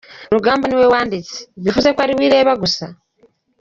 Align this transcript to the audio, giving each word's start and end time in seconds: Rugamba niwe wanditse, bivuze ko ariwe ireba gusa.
Rugamba 0.33 0.65
niwe 0.67 0.87
wanditse, 0.93 1.37
bivuze 1.63 1.87
ko 1.95 1.99
ariwe 2.05 2.23
ireba 2.25 2.53
gusa. 2.61 2.83